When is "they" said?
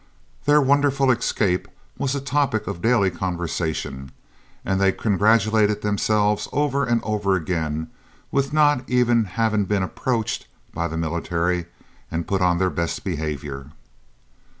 4.81-4.91